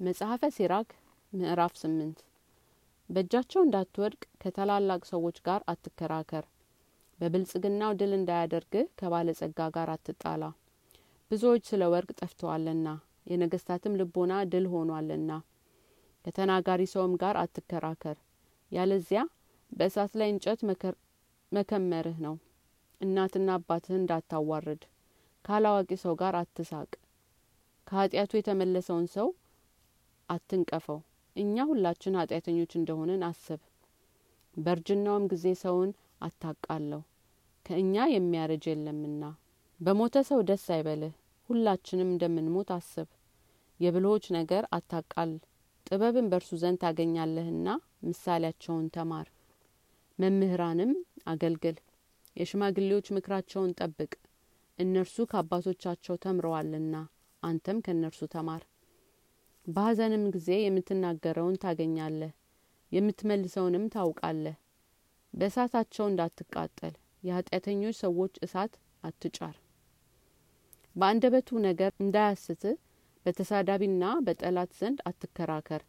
[0.00, 0.88] መጽሐፈ ሲራክ
[1.32, 2.18] ምዕራፍ ስምንት።
[3.10, 6.44] በእጃቸው እንዳትወድቅ ከታላላቅ ሰዎች ጋር አትከራከር።
[7.18, 10.42] በብልጽግናው ድል እንዳያደርግህ ከባለጸጋ ጋር አትጣላ።
[11.30, 12.88] ብዙዎች ስለ ወርቅ ጠፍተዋልና
[13.30, 15.30] የነገስታትም ልቦና ድል ሆኗልና
[16.24, 18.18] ከተናጋሪ ሰውም ጋር አትከራከር።
[18.72, 19.22] ያለዚያ
[19.72, 20.60] በእሳት ላይ እንጨት
[21.52, 22.36] መከመርህ ነው።
[23.00, 24.84] እናትና አባትህን እንዳታዋርድ
[25.44, 26.90] ካላዋቂ ሰው ጋር አትሳቅ።
[27.86, 29.28] ከኃጢአቱ የተመለሰውን ሰው
[30.28, 30.98] አትንቀፈው።
[31.36, 33.60] እኛ ሁላችን ኃጢአተኞች እንደሆንን አስብ።
[34.56, 37.02] በእርጅናውም ጊዜ ሰውን አታቃለው
[37.66, 39.22] ከእኛ የሚያረጅ የለምና።
[39.80, 41.14] በሞተ ሰው ደስ አይበልህ።
[41.48, 43.08] ሁላችንም እንደምንሞት አስብ።
[43.80, 45.32] የብልሆች ነገር አታቃል።
[45.86, 47.66] ጥበብን በእርሱ ዘንድ ታገኛለህና
[48.06, 49.26] ምሳሌያቸውን ተማር።
[50.18, 50.92] መምህራንም
[51.26, 51.76] አገልግል።
[52.36, 54.12] የሽማግሌዎች ምክራቸውን ጠብቅ።
[54.78, 56.96] እነርሱ ከአባቶቻቸው ተምረዋልና
[57.42, 58.62] አንተም ከእነርሱ ተማር
[59.66, 62.32] በሀዘንም ጊዜ የምትናገረውን ታገኛለህ
[62.92, 64.56] የምትመልሰውንም ታውቃለህ።
[65.34, 69.56] በእሳታቸው እንዳትቃጠል የኃጢአተኞች ሰዎች እሳት አትጫር።
[70.96, 72.76] በአንደበቱ ነገር እንዳያስትህ
[73.26, 75.82] በተሳዳቢና በጠላት ዘንድ አትከራከር።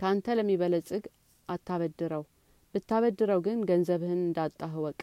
[0.00, 1.04] ካንተ ለሚበለጽግ
[1.48, 2.24] አታበድረው
[2.74, 4.98] ብታበድረው ግን ገንዘብህን እንዳጣህ እወቅ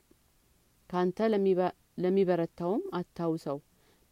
[0.90, 1.18] ካንተ
[2.04, 3.58] ለሚበረታውም አታውሰው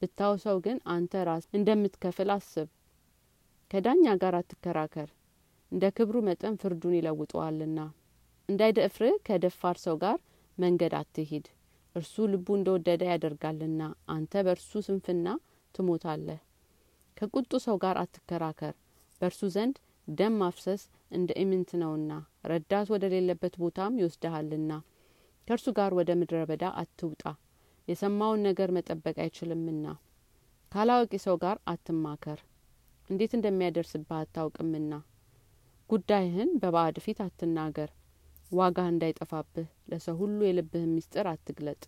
[0.02, 2.68] ብታውሰው ግን አንተ ራስ እንደምትከፍል አስብ
[3.72, 5.10] ከዳኛ ጋር አትከራከር።
[5.72, 7.80] እንደ ክብሩ መጠን ፍርዱን ይለውጠዋልና።
[8.50, 10.18] እንዳይደፍርህ ከደፋር ሰው ጋር
[10.58, 11.48] መንገድ አትሂድ።
[11.96, 13.82] እርሱ ልቡ እንደወደደ ያደርጋልና
[14.16, 15.28] አንተ በእርሱ ስንፍና
[15.76, 16.40] ትሞታለህ።
[17.18, 18.76] ከቁጡ ሰው ጋር አትከራከር።
[19.22, 19.76] በእርሱ ዘንድ
[20.08, 20.82] ደም ማፍሰስ
[21.12, 22.12] እንደ ኢምንት ነውና
[22.52, 24.72] ረዳት ወደ ሌለበት ቦታም ይወስድሃልና
[25.48, 27.24] ከእርሱ ጋር ወደ ምድረ በዳ አትውጣ።
[27.88, 29.86] የሰማውን ነገር መጠበቅ አይችልምና።
[30.72, 32.40] ካላዋቂ ሰው ጋር አትማከር
[33.10, 34.94] እንዴት እንደሚያደርስብህ አታውቅምና።
[35.90, 37.90] ጉዳይህን በባዕድ ፊት አትናገር።
[38.52, 41.82] ዋጋህ እንዳይጠፋብህ ለሰው ሁሉ የልብህን ምስጢር አትግለጥ